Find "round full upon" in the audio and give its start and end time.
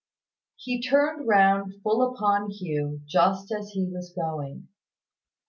1.27-2.49